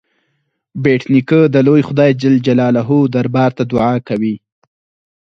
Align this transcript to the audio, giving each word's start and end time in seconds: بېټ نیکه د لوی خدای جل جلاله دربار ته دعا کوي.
بېټ 0.83 1.01
نیکه 1.13 1.41
د 1.53 1.55
لوی 1.67 1.81
خدای 1.89 2.11
جل 2.21 2.35
جلاله 2.47 2.83
دربار 3.15 3.51
ته 3.57 3.63
دعا 3.71 3.93
کوي. 4.07 4.35